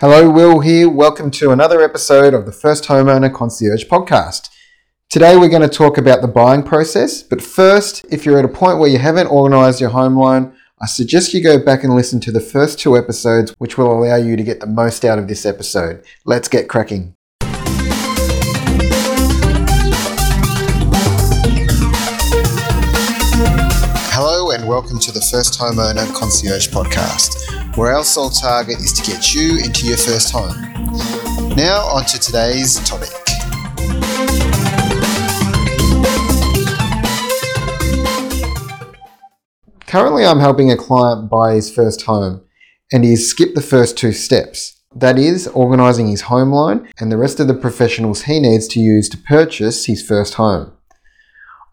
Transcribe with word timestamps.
Hello, 0.00 0.30
Will 0.30 0.60
here. 0.60 0.88
Welcome 0.88 1.30
to 1.32 1.50
another 1.50 1.82
episode 1.82 2.32
of 2.32 2.46
the 2.46 2.52
First 2.52 2.84
Homeowner 2.84 3.30
Concierge 3.30 3.84
podcast. 3.84 4.48
Today 5.10 5.36
we're 5.36 5.50
going 5.50 5.60
to 5.60 5.68
talk 5.68 5.98
about 5.98 6.22
the 6.22 6.26
buying 6.26 6.62
process, 6.62 7.22
but 7.22 7.42
first, 7.42 8.06
if 8.10 8.24
you're 8.24 8.38
at 8.38 8.46
a 8.46 8.48
point 8.48 8.78
where 8.78 8.88
you 8.88 8.96
haven't 8.96 9.26
organised 9.26 9.78
your 9.78 9.90
home 9.90 10.16
loan, 10.16 10.54
I 10.80 10.86
suggest 10.86 11.34
you 11.34 11.42
go 11.42 11.62
back 11.62 11.84
and 11.84 11.94
listen 11.94 12.18
to 12.20 12.32
the 12.32 12.40
first 12.40 12.78
two 12.78 12.96
episodes, 12.96 13.54
which 13.58 13.76
will 13.76 13.92
allow 13.92 14.16
you 14.16 14.36
to 14.36 14.42
get 14.42 14.60
the 14.60 14.66
most 14.66 15.04
out 15.04 15.18
of 15.18 15.28
this 15.28 15.44
episode. 15.44 16.02
Let's 16.24 16.48
get 16.48 16.66
cracking. 16.66 17.14
Welcome 24.70 25.00
to 25.00 25.10
the 25.10 25.20
First 25.32 25.58
Homeowner 25.58 26.06
Concierge 26.14 26.68
podcast 26.68 27.76
where 27.76 27.92
our 27.92 28.04
sole 28.04 28.30
target 28.30 28.76
is 28.76 28.92
to 28.92 29.02
get 29.02 29.34
you 29.34 29.58
into 29.58 29.84
your 29.84 29.96
first 29.96 30.30
home. 30.30 30.54
Now, 31.56 31.80
on 31.86 32.04
to 32.04 32.20
today's 32.20 32.78
topic. 32.88 33.08
Currently, 39.88 40.24
I'm 40.24 40.38
helping 40.38 40.70
a 40.70 40.76
client 40.76 41.28
buy 41.28 41.54
his 41.54 41.68
first 41.74 42.02
home, 42.02 42.44
and 42.92 43.02
he's 43.02 43.28
skipped 43.28 43.56
the 43.56 43.62
first 43.62 43.98
two 43.98 44.12
steps. 44.12 44.80
That 44.94 45.18
is, 45.18 45.48
organising 45.48 46.06
his 46.06 46.20
home 46.20 46.52
loan 46.52 46.88
and 47.00 47.10
the 47.10 47.16
rest 47.16 47.40
of 47.40 47.48
the 47.48 47.54
professionals 47.54 48.22
he 48.22 48.38
needs 48.38 48.68
to 48.68 48.78
use 48.78 49.08
to 49.08 49.18
purchase 49.18 49.86
his 49.86 50.00
first 50.00 50.34
home. 50.34 50.74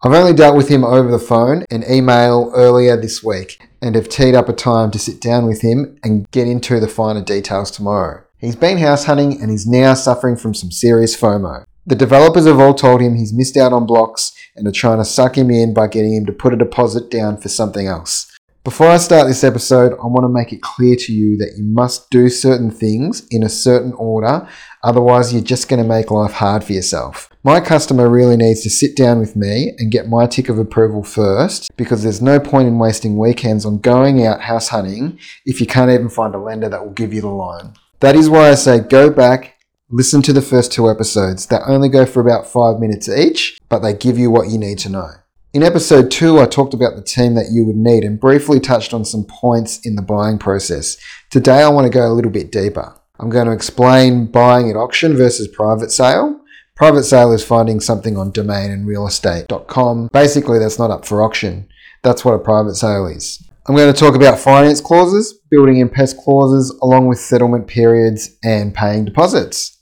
I've 0.00 0.12
only 0.12 0.32
dealt 0.32 0.56
with 0.56 0.68
him 0.68 0.84
over 0.84 1.10
the 1.10 1.18
phone 1.18 1.64
and 1.70 1.84
email 1.90 2.52
earlier 2.54 2.96
this 2.96 3.24
week 3.24 3.68
and 3.82 3.96
have 3.96 4.08
teed 4.08 4.36
up 4.36 4.48
a 4.48 4.52
time 4.52 4.92
to 4.92 4.98
sit 4.98 5.20
down 5.20 5.44
with 5.44 5.62
him 5.62 5.98
and 6.04 6.30
get 6.30 6.46
into 6.46 6.78
the 6.78 6.86
finer 6.86 7.20
details 7.20 7.72
tomorrow. 7.72 8.22
He's 8.38 8.54
been 8.54 8.78
house 8.78 9.06
hunting 9.06 9.42
and 9.42 9.50
is 9.50 9.66
now 9.66 9.94
suffering 9.94 10.36
from 10.36 10.54
some 10.54 10.70
serious 10.70 11.20
FOMO. 11.20 11.64
The 11.84 11.96
developers 11.96 12.46
have 12.46 12.60
all 12.60 12.74
told 12.74 13.00
him 13.00 13.16
he's 13.16 13.34
missed 13.34 13.56
out 13.56 13.72
on 13.72 13.86
blocks 13.86 14.32
and 14.54 14.68
are 14.68 14.72
trying 14.72 14.98
to 14.98 15.04
suck 15.04 15.36
him 15.36 15.50
in 15.50 15.74
by 15.74 15.88
getting 15.88 16.14
him 16.14 16.26
to 16.26 16.32
put 16.32 16.54
a 16.54 16.56
deposit 16.56 17.10
down 17.10 17.36
for 17.36 17.48
something 17.48 17.88
else. 17.88 18.30
Before 18.62 18.88
I 18.88 18.98
start 18.98 19.26
this 19.26 19.44
episode, 19.44 19.92
I 19.94 20.06
want 20.06 20.24
to 20.24 20.28
make 20.28 20.52
it 20.52 20.60
clear 20.60 20.94
to 20.94 21.12
you 21.12 21.38
that 21.38 21.54
you 21.56 21.64
must 21.64 22.10
do 22.10 22.28
certain 22.28 22.70
things 22.70 23.26
in 23.30 23.42
a 23.42 23.48
certain 23.48 23.94
order, 23.94 24.46
otherwise, 24.82 25.32
you're 25.32 25.42
just 25.42 25.68
going 25.68 25.82
to 25.82 25.88
make 25.88 26.10
life 26.10 26.32
hard 26.32 26.64
for 26.64 26.72
yourself. 26.72 27.30
My 27.44 27.60
customer 27.60 28.08
really 28.08 28.36
needs 28.36 28.62
to 28.62 28.70
sit 28.70 28.96
down 28.96 29.20
with 29.20 29.36
me 29.36 29.74
and 29.78 29.90
get 29.90 30.08
my 30.08 30.26
tick 30.26 30.48
of 30.48 30.58
approval 30.58 31.02
first 31.02 31.70
because 31.76 32.02
there's 32.02 32.20
no 32.20 32.38
point 32.40 32.68
in 32.68 32.78
wasting 32.78 33.16
weekends 33.16 33.64
on 33.64 33.78
going 33.78 34.26
out 34.26 34.42
house 34.42 34.68
hunting 34.68 35.18
if 35.46 35.60
you 35.60 35.66
can't 35.66 35.90
even 35.90 36.08
find 36.08 36.34
a 36.34 36.38
lender 36.38 36.68
that 36.68 36.84
will 36.84 36.92
give 36.92 37.14
you 37.14 37.20
the 37.20 37.28
loan. 37.28 37.74
That 38.00 38.16
is 38.16 38.28
why 38.28 38.50
I 38.50 38.54
say 38.54 38.80
go 38.80 39.10
back, 39.10 39.58
listen 39.90 40.22
to 40.22 40.32
the 40.32 40.42
first 40.42 40.72
two 40.72 40.90
episodes. 40.90 41.46
They 41.46 41.58
only 41.66 41.88
go 41.88 42.04
for 42.06 42.20
about 42.20 42.46
five 42.46 42.78
minutes 42.78 43.08
each, 43.08 43.58
but 43.68 43.80
they 43.80 43.94
give 43.94 44.18
you 44.18 44.30
what 44.30 44.48
you 44.48 44.58
need 44.58 44.78
to 44.80 44.88
know. 44.88 45.10
In 45.54 45.62
episode 45.62 46.10
2, 46.10 46.38
I 46.38 46.46
talked 46.46 46.74
about 46.74 46.94
the 46.94 47.02
team 47.02 47.34
that 47.34 47.50
you 47.50 47.64
would 47.64 47.74
need 47.74 48.04
and 48.04 48.20
briefly 48.20 48.60
touched 48.60 48.92
on 48.92 49.06
some 49.06 49.24
points 49.24 49.80
in 49.82 49.96
the 49.96 50.02
buying 50.02 50.36
process. 50.36 50.98
Today, 51.30 51.62
I 51.62 51.68
want 51.70 51.90
to 51.90 51.98
go 51.98 52.06
a 52.06 52.12
little 52.12 52.30
bit 52.30 52.52
deeper. 52.52 52.94
I'm 53.20 53.30
going 53.30 53.46
to 53.46 53.52
explain 53.52 54.26
buying 54.26 54.70
at 54.70 54.76
auction 54.76 55.16
versus 55.16 55.48
private 55.48 55.90
sale. 55.90 56.40
Private 56.76 57.02
sale 57.02 57.32
is 57.32 57.44
finding 57.44 57.80
something 57.80 58.16
on 58.16 58.30
domain 58.30 58.70
and 58.70 58.86
realestate.com. 58.86 60.10
Basically, 60.12 60.58
that's 60.60 60.78
not 60.78 60.92
up 60.92 61.04
for 61.04 61.22
auction. 61.22 61.68
That's 62.04 62.24
what 62.24 62.34
a 62.34 62.38
private 62.38 62.76
sale 62.76 63.06
is. 63.06 63.42
I'm 63.66 63.74
going 63.74 63.92
to 63.92 63.98
talk 63.98 64.14
about 64.14 64.38
finance 64.38 64.80
clauses, 64.80 65.40
building 65.50 65.82
and 65.82 65.92
pest 65.92 66.16
clauses, 66.18 66.70
along 66.80 67.08
with 67.08 67.18
settlement 67.18 67.66
periods 67.66 68.30
and 68.44 68.72
paying 68.72 69.04
deposits. 69.04 69.78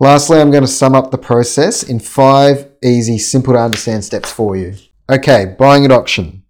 Lastly, 0.00 0.40
I'm 0.40 0.50
going 0.50 0.62
to 0.62 0.68
sum 0.68 0.94
up 0.94 1.10
the 1.10 1.18
process 1.18 1.82
in 1.82 1.98
five 1.98 2.70
easy, 2.82 3.18
simple 3.18 3.54
to 3.54 3.58
understand 3.58 4.04
steps 4.04 4.30
for 4.30 4.56
you. 4.56 4.74
Okay, 5.10 5.54
buying 5.58 5.84
at 5.84 5.92
auction. 5.92 6.44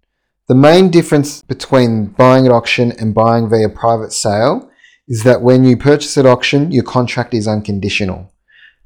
The 0.47 0.55
main 0.55 0.91
difference 0.91 1.41
between 1.41 2.05
buying 2.05 2.45
at 2.45 2.51
auction 2.51 2.91
and 2.91 3.15
buying 3.15 3.49
via 3.49 3.67
private 3.67 4.13
sale 4.13 4.69
is 5.07 5.23
that 5.23 5.41
when 5.41 5.63
you 5.63 5.77
purchase 5.77 6.17
at 6.17 6.25
auction, 6.25 6.71
your 6.71 6.83
contract 6.83 7.33
is 7.33 7.47
unconditional. 7.47 8.31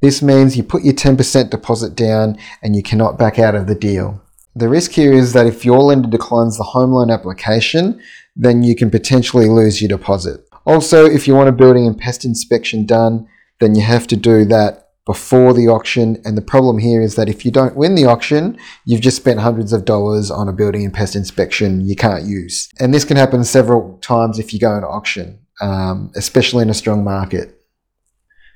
This 0.01 0.21
means 0.21 0.55
you 0.55 0.63
put 0.63 0.83
your 0.83 0.93
10% 0.93 1.49
deposit 1.49 1.95
down 1.95 2.37
and 2.61 2.75
you 2.75 2.83
cannot 2.83 3.17
back 3.17 3.37
out 3.37 3.55
of 3.55 3.67
the 3.67 3.75
deal. 3.75 4.21
The 4.55 4.69
risk 4.69 4.91
here 4.91 5.13
is 5.13 5.33
that 5.33 5.45
if 5.45 5.63
your 5.63 5.79
lender 5.79 6.09
declines 6.09 6.57
the 6.57 6.63
home 6.63 6.91
loan 6.91 7.11
application, 7.11 8.01
then 8.35 8.63
you 8.63 8.75
can 8.75 8.89
potentially 8.89 9.47
lose 9.47 9.81
your 9.81 9.89
deposit. 9.89 10.45
Also, 10.65 11.05
if 11.05 11.27
you 11.27 11.35
want 11.35 11.49
a 11.49 11.53
building 11.53 11.85
and 11.85 11.97
pest 11.97 12.25
inspection 12.25 12.85
done, 12.85 13.27
then 13.59 13.75
you 13.75 13.81
have 13.81 14.07
to 14.07 14.15
do 14.15 14.45
that 14.45 14.89
before 15.05 15.53
the 15.53 15.67
auction. 15.67 16.21
And 16.23 16.37
the 16.37 16.41
problem 16.41 16.77
here 16.77 17.01
is 17.01 17.15
that 17.15 17.29
if 17.29 17.43
you 17.43 17.51
don't 17.51 17.75
win 17.75 17.95
the 17.95 18.05
auction, 18.05 18.57
you've 18.85 19.01
just 19.01 19.17
spent 19.17 19.39
hundreds 19.39 19.73
of 19.73 19.85
dollars 19.85 20.29
on 20.29 20.47
a 20.47 20.53
building 20.53 20.85
and 20.85 20.93
pest 20.93 21.15
inspection 21.15 21.87
you 21.87 21.95
can't 21.95 22.25
use. 22.25 22.69
And 22.79 22.93
this 22.93 23.05
can 23.05 23.17
happen 23.17 23.43
several 23.43 23.97
times 24.01 24.39
if 24.39 24.53
you 24.53 24.59
go 24.59 24.75
into 24.75 24.87
auction, 24.87 25.39
um, 25.61 26.11
especially 26.15 26.63
in 26.63 26.69
a 26.69 26.73
strong 26.73 27.03
market. 27.03 27.55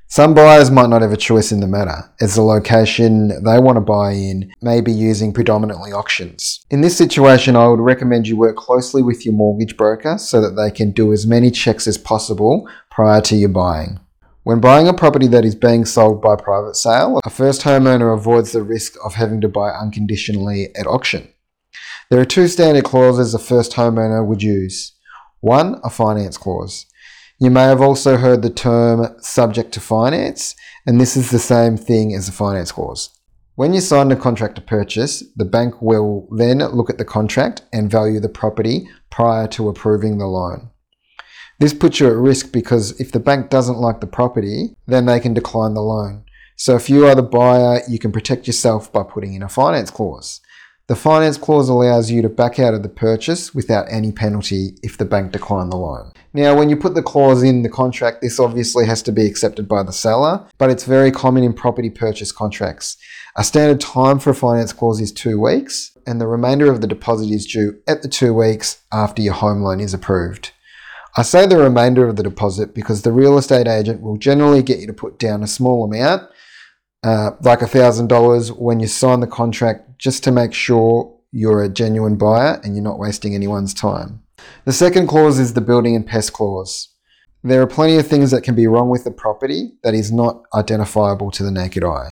Some 0.08 0.36
buyers 0.36 0.70
might 0.70 0.90
not 0.90 1.02
have 1.02 1.12
a 1.12 1.18
choice 1.18 1.52
in 1.52 1.60
the 1.60 1.68
matter, 1.68 2.14
as 2.22 2.36
the 2.36 2.44
location 2.44 3.30
they 3.44 3.58
want 3.58 3.78
to 3.78 3.82
buy 3.82 4.12
in 4.12 4.54
may 4.62 4.80
be 4.80 4.92
using 4.92 5.34
predominantly 5.34 5.92
auctions. 5.92 6.64
In 6.70 6.82
this 6.82 6.96
situation, 6.96 7.56
I 7.56 7.68
would 7.68 7.80
recommend 7.80 8.28
you 8.28 8.38
work 8.38 8.56
closely 8.56 9.02
with 9.02 9.26
your 9.26 9.34
mortgage 9.34 9.76
broker 9.76 10.20
so 10.20 10.40
that 10.40 10.52
they 10.52 10.70
can 10.70 10.92
do 10.92 11.12
as 11.14 11.26
many 11.26 11.50
checks 11.50 11.88
as 11.88 11.98
possible 11.98 12.70
prior 12.92 13.22
to 13.22 13.36
your 13.36 13.50
buying. 13.50 14.00
When 14.44 14.60
buying 14.60 14.88
a 14.88 14.94
property 14.94 15.26
that 15.28 15.46
is 15.46 15.56
being 15.56 15.84
sold 15.84 16.22
by 16.22 16.36
private 16.36 16.76
sale, 16.76 17.20
a 17.26 17.30
first 17.32 17.62
homeowner 17.62 18.14
avoids 18.14 18.52
the 18.52 18.62
risk 18.62 18.94
of 19.04 19.16
having 19.16 19.42
to 19.42 19.48
buy 19.48 19.72
unconditionally 19.72 20.68
at 20.76 20.86
auction. 20.86 21.28
There 22.12 22.20
are 22.20 22.26
two 22.26 22.48
standard 22.48 22.84
clauses 22.84 23.34
a 23.34 23.40
first 23.40 23.72
homeowner 23.72 24.24
would 24.24 24.44
use. 24.44 24.92
One, 25.40 25.80
a 25.84 25.90
finance 25.90 26.38
clause. 26.38 26.86
You 27.44 27.52
may 27.52 27.64
have 27.64 27.82
also 27.82 28.16
heard 28.16 28.42
the 28.42 28.50
term 28.50 29.18
subject 29.20 29.74
to 29.74 29.82
finance, 29.82 30.56
and 30.86 30.98
this 30.98 31.18
is 31.18 31.30
the 31.30 31.40
same 31.40 31.76
thing 31.76 32.16
as 32.16 32.30
a 32.30 32.32
finance 32.32 32.72
clause. 32.72 33.10
When 33.56 33.74
you 33.74 33.82
sign 33.82 34.10
a 34.14 34.16
contract 34.16 34.56
to 34.56 34.62
purchase, 34.62 35.26
the 35.36 35.44
bank 35.44 35.82
will 35.82 36.30
then 36.38 36.60
look 36.60 36.90
at 36.90 37.00
the 37.00 37.04
contract 37.04 37.64
and 37.74 37.92
value 37.92 38.22
the 38.22 38.30
property 38.30 38.88
prior 39.10 39.46
to 39.48 39.68
approving 39.68 40.20
the 40.20 40.26
loan. 40.26 40.70
This 41.60 41.74
puts 41.74 42.00
you 42.00 42.08
at 42.08 42.16
risk 42.16 42.54
because 42.54 42.98
if 43.02 43.12
the 43.12 43.20
bank 43.20 43.50
doesn't 43.50 43.78
like 43.78 44.00
the 44.00 44.08
property, 44.08 44.78
then 44.88 45.06
they 45.06 45.20
can 45.20 45.34
decline 45.34 45.74
the 45.74 45.82
loan. 45.82 46.24
So 46.56 46.78
if 46.78 46.90
you 46.90 47.06
are 47.08 47.16
the 47.16 47.24
buyer, 47.24 47.82
you 47.90 48.00
can 48.00 48.14
protect 48.14 48.48
yourself 48.48 48.90
by 48.94 49.04
putting 49.04 49.34
in 49.34 49.44
a 49.44 49.50
finance 49.50 49.92
clause. 49.92 50.40
The 50.94 51.00
finance 51.00 51.40
clause 51.40 51.70
allows 51.70 52.12
you 52.12 52.22
to 52.22 52.30
back 52.30 52.60
out 52.60 52.76
of 52.76 52.84
the 52.84 52.88
purchase 52.88 53.56
without 53.56 53.88
any 53.90 54.12
penalty 54.12 54.78
if 54.84 54.96
the 54.96 55.06
bank 55.06 55.32
decline 55.32 55.72
the 55.72 55.76
loan. 55.76 56.12
Now, 56.34 56.56
when 56.56 56.70
you 56.70 56.78
put 56.78 56.94
the 56.94 57.02
clause 57.02 57.42
in 57.42 57.64
the 57.64 57.70
contract, 57.70 58.22
this 58.22 58.40
obviously 58.40 58.86
has 58.86 59.02
to 59.02 59.12
be 59.12 59.26
accepted 59.26 59.68
by 59.68 59.82
the 59.82 59.92
seller, 59.92 60.48
but 60.60 60.70
it's 60.70 60.84
very 60.84 61.10
common 61.10 61.44
in 61.44 61.54
property 61.54 61.90
purchase 61.90 62.32
contracts. 62.32 62.98
A 63.36 63.44
standard 63.44 63.82
time 63.82 64.20
for 64.20 64.30
a 64.30 64.36
finance 64.36 64.72
clause 64.72 65.02
is 65.02 65.12
two 65.12 65.40
weeks, 65.40 65.98
and 66.06 66.22
the 66.22 66.28
remainder 66.28 66.72
of 66.72 66.82
the 66.82 66.86
deposit 66.86 67.32
is 67.32 67.48
due 67.48 67.80
at 67.88 68.04
the 68.04 68.08
two 68.08 68.32
weeks 68.32 68.84
after 68.92 69.24
your 69.24 69.34
home 69.34 69.64
loan 69.64 69.80
is 69.80 69.96
approved. 69.96 70.52
I 71.18 71.24
say 71.24 71.48
the 71.48 71.58
remainder 71.58 72.08
of 72.08 72.18
the 72.18 72.24
deposit 72.24 72.76
because 72.76 73.02
the 73.02 73.12
real 73.12 73.40
estate 73.40 73.68
agent 73.68 74.02
will 74.02 74.18
generally 74.18 74.62
get 74.62 74.78
you 74.78 74.86
to 74.86 74.94
put 74.94 75.18
down 75.18 75.42
a 75.42 75.48
small 75.48 75.84
amount, 75.84 76.30
uh, 77.04 77.32
like 77.42 77.60
$1,000, 77.60 78.52
when 78.52 78.80
you 78.80 78.88
sign 78.88 79.22
the 79.22 79.28
contract, 79.28 79.93
just 80.04 80.22
to 80.26 80.32
make 80.34 80.54
sure 80.54 81.18
you're 81.32 81.64
a 81.64 81.70
genuine 81.70 82.18
buyer 82.18 82.60
and 82.64 82.76
you're 82.76 82.84
not 82.84 83.00
wasting 83.00 83.34
anyone's 83.34 83.74
time. 83.74 84.22
The 84.66 84.74
second 84.74 85.08
clause 85.08 85.40
is 85.40 85.54
the 85.54 85.62
building 85.62 85.96
and 85.96 86.06
pest 86.06 86.34
clause. 86.34 86.90
There 87.42 87.62
are 87.62 87.68
plenty 87.68 87.96
of 87.96 88.06
things 88.06 88.30
that 88.32 88.44
can 88.44 88.54
be 88.54 88.68
wrong 88.68 88.90
with 88.90 89.06
the 89.06 89.12
property 89.12 89.72
that 89.82 89.94
is 89.94 90.12
not 90.12 90.44
identifiable 90.54 91.32
to 91.32 91.44
the 91.44 91.52
naked 91.52 91.86
eye. 91.86 92.10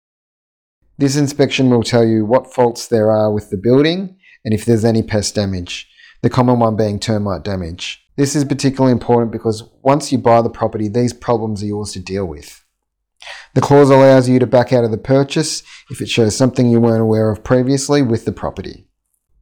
This 0.99 1.15
inspection 1.15 1.71
will 1.71 1.81
tell 1.81 2.05
you 2.05 2.25
what 2.25 2.53
faults 2.53 2.87
there 2.87 3.09
are 3.09 3.33
with 3.33 3.49
the 3.49 3.57
building 3.57 4.17
and 4.45 4.53
if 4.53 4.65
there's 4.65 4.85
any 4.85 5.01
pest 5.01 5.33
damage, 5.33 5.89
the 6.21 6.29
common 6.29 6.59
one 6.59 6.75
being 6.75 6.99
termite 6.99 7.43
damage. 7.43 8.05
This 8.17 8.35
is 8.35 8.45
particularly 8.45 8.91
important 8.91 9.31
because 9.31 9.63
once 9.81 10.11
you 10.11 10.19
buy 10.19 10.43
the 10.43 10.49
property, 10.49 10.89
these 10.89 11.13
problems 11.13 11.63
are 11.63 11.67
yours 11.67 11.93
to 11.93 11.99
deal 11.99 12.25
with. 12.25 12.58
The 13.55 13.61
clause 13.61 13.89
allows 13.89 14.29
you 14.29 14.39
to 14.39 14.47
back 14.47 14.71
out 14.71 14.83
of 14.83 14.91
the 14.91 14.97
purchase 14.97 15.63
if 15.89 16.01
it 16.01 16.09
shows 16.09 16.35
something 16.35 16.69
you 16.69 16.79
weren't 16.79 17.01
aware 17.01 17.29
of 17.29 17.43
previously 17.43 18.01
with 18.01 18.25
the 18.25 18.31
property. 18.31 18.85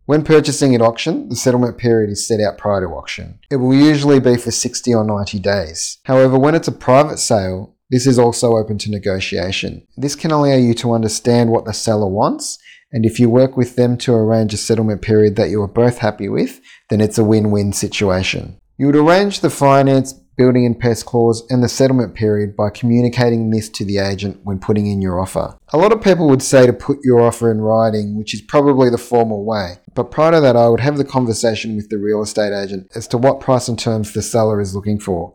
When 0.06 0.24
purchasing 0.24 0.74
at 0.74 0.81
auction, 0.81 1.27
the 1.27 1.35
settlement 1.35 1.77
period 1.77 2.09
is 2.09 2.25
set 2.25 2.39
out 2.39 2.57
prior 2.57 2.79
to 2.79 2.94
auction. 2.94 3.39
It 3.51 3.57
will 3.57 3.75
usually 3.75 4.21
be 4.21 4.38
for 4.38 4.51
60 4.51 4.94
or 4.94 5.03
90 5.03 5.39
days. 5.39 5.97
However, 6.06 6.39
when 6.39 6.56
it's 6.56 6.69
a 6.69 6.71
private 6.71 7.19
sale, 7.19 7.75
this 7.89 8.07
is 8.07 8.18
also 8.18 8.56
open 8.56 8.77
to 8.79 8.91
negotiation. 8.91 9.85
This 9.97 10.15
can 10.15 10.31
allow 10.31 10.56
you 10.56 10.74
to 10.75 10.94
understand 10.94 11.51
what 11.51 11.65
the 11.65 11.74
seller 11.74 12.07
wants, 12.07 12.57
and 12.91 13.06
if 13.06 13.19
you 13.19 13.29
work 13.29 13.57
with 13.57 13.75
them 13.75 13.97
to 13.97 14.13
arrange 14.13 14.53
a 14.53 14.57
settlement 14.57 15.01
period 15.01 15.35
that 15.35 15.50
you 15.50 15.62
are 15.62 15.68
both 15.68 15.97
happy 15.97 16.29
with, 16.29 16.62
then 16.89 17.01
it's 17.01 17.18
a 17.18 17.24
win 17.24 17.51
win 17.51 17.74
situation. 17.74 18.59
You 18.77 18.85
would 18.85 18.95
arrange 18.95 19.41
the 19.41 19.50
finance 19.50 20.13
building 20.38 20.66
and 20.66 20.80
pest 20.80 21.06
clause, 21.06 21.45
and 21.50 21.63
the 21.63 21.68
settlement 21.68 22.13
period 22.13 22.56
by 22.56 22.69
communicating 22.69 23.50
this 23.50 23.68
to 23.69 23.84
the 23.84 23.98
agent 23.98 24.39
when 24.44 24.60
putting 24.60 24.88
in 24.88 25.01
your 25.01 25.19
offer. 25.19 25.57
A 25.69 25.78
lot 25.78 25.92
of 25.92 26.01
people 26.01 26.30
would 26.30 26.44
say 26.44 26.66
to 26.66 26.74
put 26.74 27.00
your 27.04 27.19
offer 27.19 27.51
in 27.51 27.60
writing, 27.60 28.16
which 28.16 28.34
is 28.34 28.42
probably 28.42 28.89
the 28.89 28.98
formal 28.98 29.44
way. 29.44 29.78
But 29.95 30.12
prior 30.12 30.34
to 30.34 30.42
that, 30.42 30.56
I 30.56 30.69
would 30.69 30.80
have 30.80 30.98
the 30.98 31.04
conversation 31.04 31.75
with 31.75 31.89
the 31.89 31.98
real 31.98 32.22
estate 32.22 32.54
agent 32.54 32.92
as 32.95 33.07
to 33.10 33.18
what 33.18 33.39
price 33.39 33.68
and 33.68 33.78
terms 33.78 34.13
the 34.13 34.22
seller 34.22 34.62
is 34.62 34.75
looking 34.75 35.00
for. 35.00 35.34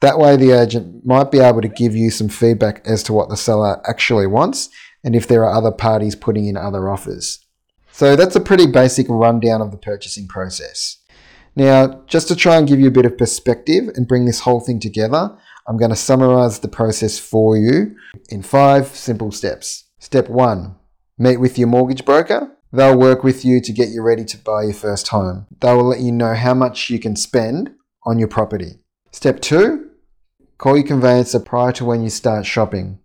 That 0.00 0.18
way, 0.18 0.36
the 0.36 0.52
agent 0.52 1.04
might 1.04 1.30
be 1.30 1.40
able 1.40 1.62
to 1.62 1.68
give 1.68 1.96
you 1.96 2.10
some 2.10 2.28
feedback 2.28 2.86
as 2.86 3.02
to 3.04 3.12
what 3.12 3.28
the 3.28 3.36
seller 3.36 3.80
actually 3.88 4.26
wants 4.26 4.68
and 5.02 5.16
if 5.16 5.26
there 5.26 5.44
are 5.44 5.54
other 5.54 5.72
parties 5.72 6.14
putting 6.14 6.46
in 6.46 6.56
other 6.56 6.88
offers. 6.88 7.44
So, 7.90 8.14
that's 8.14 8.36
a 8.36 8.40
pretty 8.40 8.66
basic 8.66 9.06
rundown 9.08 9.60
of 9.60 9.70
the 9.70 9.78
purchasing 9.78 10.28
process. 10.28 10.98
Now, 11.56 12.02
just 12.06 12.28
to 12.28 12.36
try 12.36 12.56
and 12.56 12.66
give 12.66 12.80
you 12.80 12.88
a 12.88 12.92
bit 12.92 13.06
of 13.06 13.16
perspective 13.16 13.88
and 13.94 14.08
bring 14.08 14.24
this 14.24 14.40
whole 14.40 14.60
thing 14.60 14.80
together, 14.80 15.36
I'm 15.66 15.76
going 15.76 15.90
to 15.90 15.96
summarize 15.96 16.58
the 16.58 16.68
process 16.68 17.18
for 17.18 17.56
you 17.56 17.96
in 18.28 18.42
five 18.42 18.88
simple 18.88 19.30
steps. 19.30 19.84
Step 19.98 20.28
one 20.28 20.76
meet 21.16 21.36
with 21.36 21.56
your 21.56 21.68
mortgage 21.68 22.04
broker. 22.04 22.50
They'll 22.72 22.98
work 22.98 23.22
with 23.22 23.44
you 23.44 23.60
to 23.60 23.72
get 23.72 23.90
you 23.90 24.02
ready 24.02 24.24
to 24.24 24.38
buy 24.38 24.64
your 24.64 24.74
first 24.74 25.08
home. 25.08 25.46
They 25.60 25.72
will 25.72 25.84
let 25.84 26.00
you 26.00 26.10
know 26.10 26.34
how 26.34 26.54
much 26.54 26.90
you 26.90 26.98
can 26.98 27.14
spend 27.14 27.72
on 28.02 28.18
your 28.18 28.26
property. 28.28 28.80
Step 29.12 29.40
two 29.40 29.90
call 30.58 30.76
your 30.76 30.86
conveyancer 30.86 31.38
prior 31.38 31.72
to 31.72 31.84
when 31.84 32.02
you 32.02 32.10
start 32.10 32.46
shopping. 32.46 32.98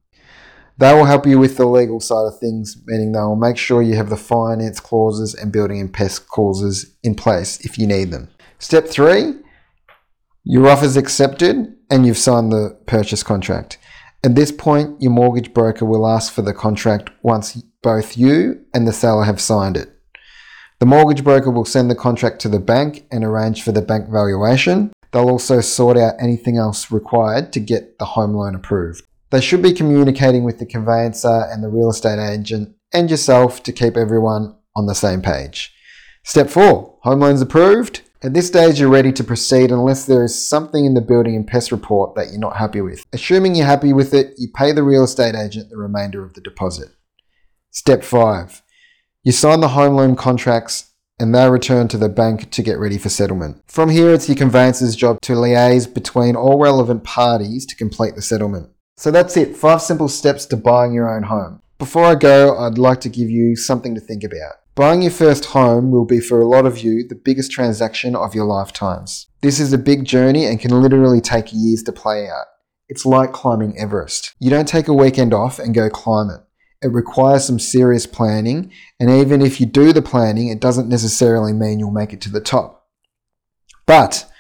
They 0.78 0.94
will 0.94 1.06
help 1.06 1.28
you 1.28 1.38
with 1.38 1.58
the 1.58 1.68
legal 1.68 2.00
side 2.00 2.26
of 2.26 2.40
things, 2.40 2.82
meaning 2.86 3.12
they 3.12 3.20
will 3.20 3.36
make 3.36 3.58
sure 3.58 3.82
you 3.82 3.96
have 3.98 4.10
the 4.10 4.16
finance 4.16 4.80
clauses 4.80 5.36
and 5.36 5.52
building 5.52 5.80
and 5.82 5.94
pest 5.94 6.28
clauses 6.28 6.96
in 7.04 7.16
place 7.16 7.60
if 7.66 7.78
you 7.78 7.86
need 7.86 8.12
them. 8.12 8.30
Step 8.60 8.88
three, 8.88 9.36
your 10.44 10.68
offer's 10.68 10.98
accepted 10.98 11.76
and 11.90 12.06
you've 12.06 12.18
signed 12.18 12.52
the 12.52 12.78
purchase 12.86 13.24
contract. 13.24 13.78
At 14.22 14.36
this 14.36 14.52
point, 14.52 15.02
your 15.02 15.12
mortgage 15.12 15.54
broker 15.54 15.86
will 15.86 16.06
ask 16.06 16.34
for 16.34 16.42
the 16.42 16.54
contract 16.54 17.10
once 17.24 17.62
both 17.82 18.18
you 18.18 18.66
and 18.74 18.86
the 18.86 18.92
seller 18.92 19.24
have 19.24 19.40
signed 19.40 19.78
it. 19.78 19.90
The 20.80 20.86
mortgage 20.86 21.24
broker 21.24 21.50
will 21.50 21.64
send 21.64 21.90
the 21.90 21.96
contract 21.96 22.42
to 22.42 22.50
the 22.50 22.60
bank 22.60 23.06
and 23.12 23.24
arrange 23.24 23.64
for 23.64 23.72
the 23.72 23.82
bank 23.82 24.10
valuation. 24.10 24.92
They'll 25.12 25.30
also 25.30 25.62
sort 25.62 25.98
out 25.98 26.16
anything 26.20 26.58
else 26.58 26.92
required 26.92 27.54
to 27.54 27.62
get 27.62 27.98
the 27.98 28.06
home 28.06 28.34
loan 28.34 28.56
approved. 28.56 29.04
They 29.30 29.40
should 29.40 29.62
be 29.62 29.74
communicating 29.74 30.44
with 30.44 30.60
the 30.60 30.66
conveyancer 30.66 31.48
and 31.50 31.64
the 31.64 31.70
real 31.70 31.90
estate 31.90 32.20
agent 32.20 32.76
and 32.94 33.10
yourself 33.10 33.64
to 33.64 33.72
keep 33.72 33.96
everyone 33.96 34.58
on 34.76 34.86
the 34.86 34.96
same 34.96 35.22
page. 35.22 35.74
Step 36.26 36.50
four, 36.50 36.98
home 37.04 37.22
loans 37.22 37.42
approved. 37.42 38.02
At 38.22 38.34
this 38.34 38.48
stage, 38.48 38.82
you're 38.82 38.90
ready 38.90 39.14
to 39.14 39.24
proceed 39.24 39.72
unless 39.72 40.06
there 40.06 40.26
is 40.26 40.50
something 40.50 40.84
in 40.84 40.94
the 40.94 41.00
building 41.00 41.38
and 41.38 41.48
pest 41.48 41.72
report 41.72 42.16
that 42.16 42.32
you're 42.32 42.38
not 42.38 42.58
happy 42.58 42.82
with. 42.82 43.06
Assuming 43.14 43.56
you're 43.56 43.66
happy 43.66 43.94
with 43.94 44.14
it, 44.14 44.34
you 44.38 44.50
pay 44.54 44.74
the 44.74 44.84
real 44.84 45.06
estate 45.06 45.36
agent 45.36 45.70
the 45.70 45.78
remainder 45.78 46.22
of 46.22 46.34
the 46.34 46.42
deposit. 46.42 46.90
Step 47.72 48.04
5. 48.04 48.62
You 49.24 49.32
sign 49.32 49.62
the 49.62 49.70
home 49.70 49.96
loan 49.96 50.18
contracts 50.18 50.92
and 51.18 51.34
they 51.34 51.50
return 51.50 51.88
to 51.88 51.98
the 51.98 52.10
bank 52.10 52.52
to 52.52 52.62
get 52.62 52.78
ready 52.78 52.98
for 52.98 53.08
settlement. 53.08 53.64
From 53.68 53.90
here, 53.90 54.14
it's 54.14 54.28
your 54.28 54.36
conveyancer's 54.36 54.98
job 54.98 55.22
to 55.22 55.34
liaise 55.34 55.94
between 55.94 56.36
all 56.36 56.60
relevant 56.60 57.06
parties 57.06 57.66
to 57.68 57.76
complete 57.78 58.16
the 58.16 58.22
settlement. 58.22 58.70
So 58.98 59.12
that's 59.12 59.38
it, 59.38 59.56
five 59.56 59.82
simple 59.82 60.10
steps 60.10 60.46
to 60.48 60.58
buying 60.58 60.92
your 60.92 61.10
own 61.10 61.24
home. 61.24 61.62
Before 61.78 62.04
I 62.04 62.16
go, 62.16 62.58
I'd 62.58 62.78
like 62.78 63.00
to 63.02 63.10
give 63.10 63.30
you 63.30 63.56
something 63.56 63.96
to 63.96 64.02
think 64.02 64.26
about. 64.26 64.56
Buying 64.80 65.02
your 65.02 65.12
first 65.12 65.44
home 65.44 65.92
will 65.92 66.06
be 66.06 66.22
for 66.22 66.40
a 66.40 66.48
lot 66.48 66.66
of 66.66 66.80
you 66.80 67.06
the 67.06 67.14
biggest 67.14 67.52
transaction 67.52 68.16
of 68.16 68.34
your 68.34 68.46
lifetimes. 68.46 69.28
This 69.42 69.60
is 69.60 69.74
a 69.74 69.78
big 69.78 70.06
journey 70.06 70.46
and 70.46 70.58
can 70.58 70.72
literally 70.82 71.20
take 71.20 71.52
years 71.52 71.84
to 71.84 71.92
play 71.92 72.30
out. 72.30 72.46
It's 72.88 73.06
like 73.06 73.34
climbing 73.34 73.78
Everest. 73.78 74.36
You 74.40 74.50
don't 74.50 74.70
take 74.70 74.88
a 74.88 74.94
weekend 74.94 75.34
off 75.34 75.60
and 75.60 75.76
go 75.76 75.90
climb 75.90 76.30
it. 76.30 76.40
It 76.82 76.94
requires 76.94 77.44
some 77.44 77.60
serious 77.60 78.06
planning, 78.06 78.72
and 79.02 79.10
even 79.10 79.42
if 79.42 79.60
you 79.60 79.66
do 79.66 79.92
the 79.92 80.02
planning, 80.02 80.48
it 80.48 80.62
doesn't 80.62 80.88
necessarily 80.88 81.52
mean 81.52 81.80
you'll 81.80 81.92
make 81.92 82.14
it 82.14 82.22
to 82.22 82.32
the 82.32 82.40
top. 82.40 82.88
But 83.86 84.32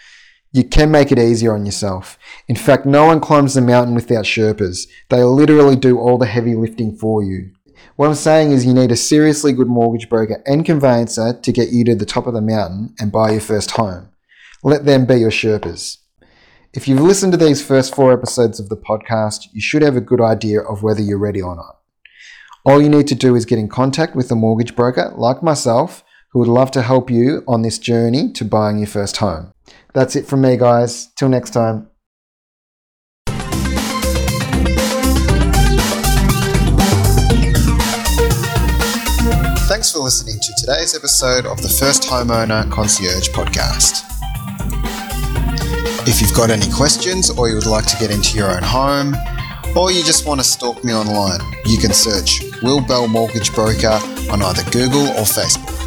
you 0.53 0.63
can 0.63 0.89
make 0.89 1.11
it 1.11 1.19
easier 1.19 1.53
on 1.53 1.65
yourself. 1.65 2.17
In 2.47 2.55
fact, 2.55 2.85
no 2.85 3.07
one 3.07 3.19
climbs 3.19 3.55
the 3.55 3.61
mountain 3.61 3.93
without 3.93 4.23
Sherpas. 4.23 4.87
They 5.09 5.21
literally 5.21 5.75
do 5.75 5.99
all 5.99 6.17
the 6.17 6.27
heavy 6.27 6.55
lifting 6.55 6.95
for 6.95 7.21
you. 7.21 7.51
What 7.95 8.07
I'm 8.07 8.15
saying 8.15 8.51
is 8.51 8.65
you 8.65 8.73
need 8.73 8.91
a 8.91 8.95
seriously 8.95 9.53
good 9.53 9.67
mortgage 9.67 10.09
broker 10.09 10.41
and 10.45 10.65
conveyancer 10.65 11.33
to 11.33 11.51
get 11.51 11.69
you 11.69 11.83
to 11.85 11.95
the 11.95 12.05
top 12.05 12.27
of 12.27 12.33
the 12.33 12.41
mountain 12.41 12.95
and 12.99 13.11
buy 13.11 13.31
your 13.31 13.41
first 13.41 13.71
home. 13.71 14.09
Let 14.63 14.85
them 14.85 15.05
be 15.05 15.15
your 15.15 15.31
Sherpas. 15.31 15.97
If 16.73 16.87
you've 16.87 17.01
listened 17.01 17.31
to 17.33 17.37
these 17.37 17.65
first 17.65 17.95
four 17.95 18.13
episodes 18.13 18.59
of 18.59 18.69
the 18.69 18.77
podcast, 18.77 19.47
you 19.53 19.61
should 19.61 19.81
have 19.81 19.95
a 19.95 20.01
good 20.01 20.21
idea 20.21 20.61
of 20.61 20.83
whether 20.83 21.01
you're 21.01 21.17
ready 21.17 21.41
or 21.41 21.55
not. 21.55 21.79
All 22.65 22.81
you 22.81 22.89
need 22.89 23.07
to 23.07 23.15
do 23.15 23.35
is 23.35 23.45
get 23.45 23.59
in 23.59 23.67
contact 23.67 24.15
with 24.15 24.31
a 24.31 24.35
mortgage 24.35 24.75
broker 24.75 25.11
like 25.15 25.41
myself 25.41 26.03
who 26.31 26.39
would 26.39 26.47
love 26.47 26.71
to 26.71 26.81
help 26.81 27.09
you 27.09 27.43
on 27.47 27.63
this 27.63 27.79
journey 27.79 28.31
to 28.33 28.45
buying 28.45 28.77
your 28.77 28.87
first 28.87 29.17
home. 29.17 29.51
That's 29.93 30.15
it 30.15 30.27
from 30.27 30.41
me, 30.41 30.57
guys. 30.57 31.07
Till 31.17 31.29
next 31.29 31.51
time. 31.51 31.88
Listening 40.09 40.39
to 40.39 40.51
today's 40.57 40.95
episode 40.95 41.45
of 41.45 41.61
the 41.61 41.69
First 41.69 42.01
Homeowner 42.01 42.67
Concierge 42.71 43.29
podcast. 43.29 44.03
If 46.07 46.19
you've 46.19 46.33
got 46.33 46.49
any 46.49 46.67
questions 46.71 47.29
or 47.29 47.47
you 47.47 47.53
would 47.53 47.67
like 47.67 47.85
to 47.85 47.97
get 47.97 48.09
into 48.09 48.35
your 48.35 48.49
own 48.49 48.63
home, 48.63 49.15
or 49.77 49.91
you 49.91 50.03
just 50.03 50.25
want 50.25 50.39
to 50.39 50.43
stalk 50.43 50.83
me 50.83 50.95
online, 50.95 51.41
you 51.63 51.77
can 51.77 51.93
search 51.93 52.41
Will 52.63 52.81
Bell 52.81 53.07
Mortgage 53.07 53.53
Broker 53.53 53.99
on 54.31 54.41
either 54.41 54.63
Google 54.71 55.09
or 55.09 55.25
Facebook. 55.29 55.78